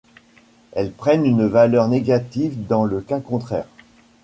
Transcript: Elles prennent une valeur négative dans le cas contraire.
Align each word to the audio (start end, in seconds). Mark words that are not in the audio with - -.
Elles 0.71 0.91
prennent 0.93 1.27
une 1.27 1.45
valeur 1.45 1.87
négative 1.87 2.65
dans 2.65 2.85
le 2.85 3.01
cas 3.01 3.19
contraire. 3.19 3.67